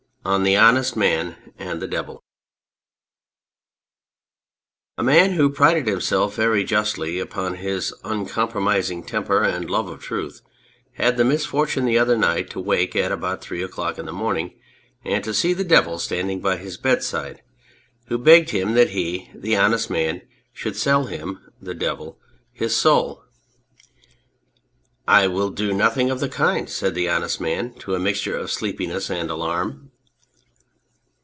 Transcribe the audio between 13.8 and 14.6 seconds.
in the morning